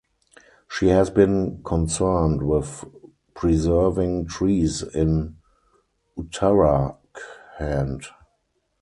[0.67, 2.85] She has been concerned with
[3.35, 5.35] preserving trees in
[6.17, 8.05] Uttarakhand.